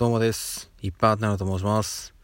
[0.00, 0.70] どうもです。
[0.80, 2.14] 一般なると申します。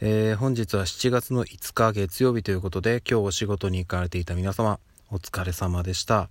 [0.00, 4.80] えー、本日は7月の5日月曜日ということで、今日お仕事に行かれていた皆様、
[5.12, 6.28] お疲れ様でした。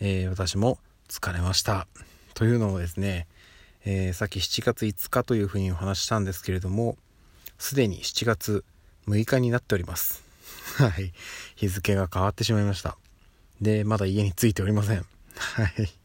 [0.00, 0.78] えー、私も
[1.10, 1.86] 疲れました。
[2.32, 3.26] というのもですね、
[3.84, 6.96] えー、さっき7月5日というふうにお話したんですけれども、
[7.58, 8.64] すでに7月
[9.06, 10.24] 6日になっております。
[10.82, 11.12] はい。
[11.56, 12.96] 日付が変わってしまいました。
[13.60, 15.04] で、まだ家に着いておりません。
[15.36, 15.99] はい。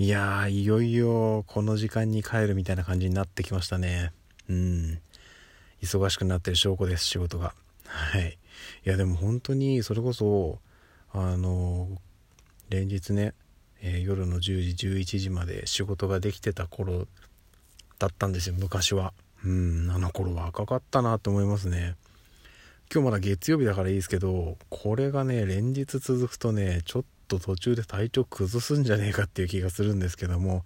[0.00, 4.12] いやー、いよいよこの時間に帰るみたいな感じになってきましたね。
[4.48, 5.00] うん。
[5.82, 7.52] 忙しくなってる証拠です、仕事が。
[7.84, 8.38] はい。
[8.86, 10.60] いや、でも本当にそれこそ、
[11.12, 11.88] あの、
[12.68, 13.34] 連日ね、
[13.82, 14.40] えー、夜の10
[14.72, 17.08] 時、11時まで仕事ができてた頃
[17.98, 19.12] だったんですよ、昔は。
[19.44, 21.96] うん、あの頃は赤かったなと思いますね。
[22.94, 30.64] 今日まだ月曜日だからいいですけど、これがね、連日続くとね、ちょっと途中で体調崩すんじゃねえかっていう気がするんですけども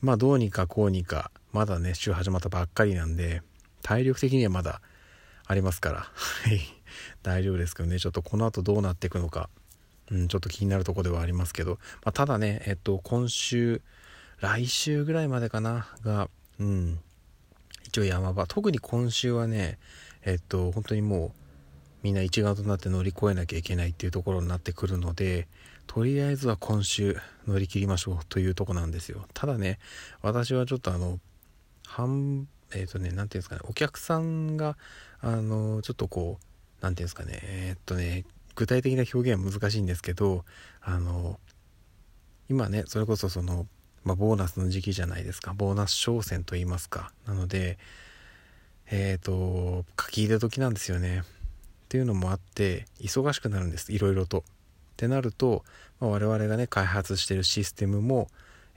[0.00, 3.42] まあどうにかこうにかまだね週始まったばっかりなんで
[3.82, 4.80] 体力的にはまだ
[5.46, 6.06] ありますから
[7.22, 9.48] 大丈夫ですけどねちょっとこの後どうなっていくのか、
[10.10, 13.80] うん、ちょっと気になるとこではありますけど、まあ、ただねえっと今週
[14.40, 16.28] 来週ぐらいまでかなが
[16.60, 17.00] うん
[17.84, 18.46] 一応山場。
[18.46, 19.78] 特に今週はね
[20.22, 21.30] えっと本当にもう
[22.02, 25.48] みんな一丸となって乗り越えなきゃいけないっていうところになってくるので
[25.88, 27.16] とりあえずは今週
[27.48, 29.24] 乗り切りましょうというとこなんですよ。
[29.32, 29.78] ただね
[30.22, 31.18] 私はちょっとあの
[31.86, 34.76] 半えっ、ー、とね何ていうんですかねお客さんが
[35.20, 36.44] あのちょっとこう
[36.82, 40.44] 何ていうんですかねえっとね具体的な表現は難しいんですけど
[40.82, 41.40] あの
[42.50, 43.66] 今ねそれこそその、
[44.04, 45.54] まあ、ボーナスの時期じゃないですか。
[45.54, 47.12] ボーナス商戦と言いますか。
[47.26, 47.78] なので
[48.90, 51.22] えっ、ー、と書き入れ時なんですよね。
[51.22, 51.24] っ
[51.88, 53.90] ていうのもあって忙しくなるんです。
[53.90, 54.44] いろいろと。
[54.98, 55.64] ってなると、
[56.00, 58.26] まあ、我々がね開発してるシステムも、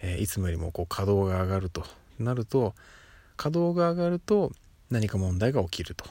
[0.02, 1.84] えー、いつもよりもこう稼働が上がると
[2.20, 2.76] なると
[3.38, 4.52] 稼働が上がると
[4.92, 6.06] 何か問題が起きると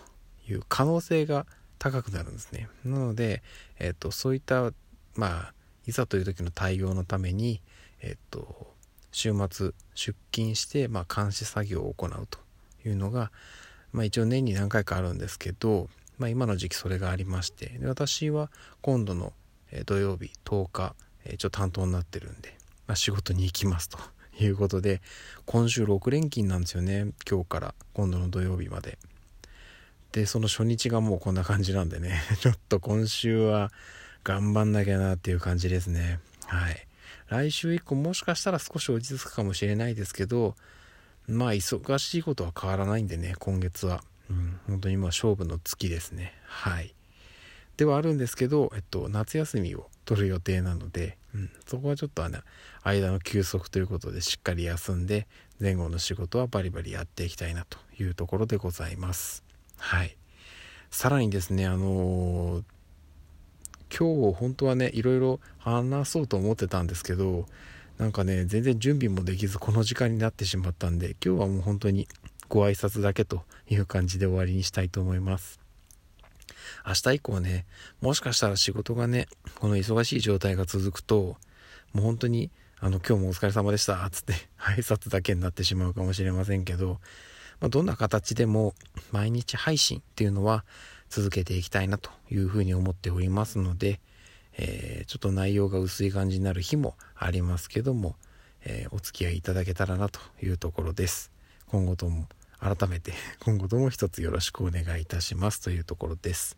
[0.48, 1.46] いう可能性が
[1.78, 2.68] 高くなるんですね。
[2.84, 3.42] なので、
[3.78, 4.72] え、ー、と、そういった
[5.14, 5.54] まあ
[5.86, 7.60] いざという時の対応のために、
[8.00, 8.74] えっ、ー、と、
[9.12, 12.38] 週末出勤して、まあ、監視作業を行うと
[12.86, 13.30] いうのが、
[13.92, 15.88] まあ、一応年に何回かあるんですけど、
[16.18, 18.50] まあ、今の時期それがありましてで私は
[18.82, 19.32] 今度の
[19.86, 20.94] 土曜日10日
[21.26, 23.98] ちょっと担当になってるんで、まあ、仕事に行きますと
[24.40, 25.00] いうことで
[25.46, 28.98] 今週6連勤なんですよね今日から今度の土曜日まで
[30.12, 33.72] でその初日がもうこんな感じなんでね ちょっと今週は
[34.24, 36.86] 頑張んなきゃなっていう感じですねはい
[37.28, 40.56] 来週以降もしかしたら少し落ち着くかもしれないですけど
[41.28, 46.32] まあ忙しいことは変わらないんでね今月はうん、本当に今勝負の月ですね。
[46.44, 46.94] はい。
[47.80, 52.40] ではあるんですけど、えっと、夏休みを取る予定なので、うん、そこはちょっとあの、
[52.84, 55.26] 間の休息ということでしっかり休んで、
[55.58, 59.42] 前後の仕事はバリバリやっていきたいなというところでございます。
[59.78, 60.14] はい。
[60.90, 62.64] さらにですね、あのー、
[63.98, 67.46] 今日本当はね、いろいろ話そうと思ってたんですけど、
[67.96, 72.08] なんかね、全然準備もできずこの時間になってしまったんで、今日はもう本当に
[72.50, 75.60] ご挨拶だけという感じで終わりにしたいと思います。
[76.86, 77.66] 明日以降ね、
[78.00, 81.36] もしかしたら仕事がね、この忙しい状態が続くと、
[81.92, 87.00] もう本当に、あの、今日もお疲れ様でした、つって 挨拶だけになってしまうかもしれませんけど、
[87.60, 88.74] まあ、どんな形でも
[89.12, 90.64] 毎日配信っていうのは
[91.10, 94.00] 続けていきたいなというふうに思っておりますので、
[94.56, 98.16] えー、ちょっと内容が薄い感じになる日もありますけども、
[98.64, 101.30] えー、お付き合いいただけたらなというところです。
[101.66, 102.26] 今後とも
[102.60, 106.56] 改めて 今後とも一つよろしくお願いいたしますというところです。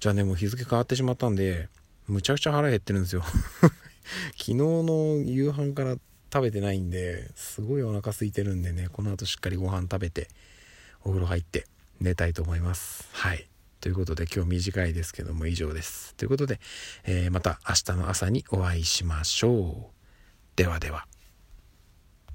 [0.00, 1.68] じゃあね、もう日付変わってしまったんで、
[2.06, 3.22] むちゃくちゃ腹減ってるんですよ
[4.32, 5.96] 昨日の夕飯から
[6.32, 10.28] 食べてないんで、すごいお腹空いてるんでね、この後しっかりご飯食べて、
[11.02, 11.66] お風呂入って
[12.00, 13.08] 寝たいと思います。
[13.12, 13.48] はい。
[13.80, 16.14] ということで今日短いですけども以上です。
[16.16, 16.60] ということで、
[17.04, 19.98] えー、また明日の朝にお会いしましょう。
[20.56, 21.06] ではでは。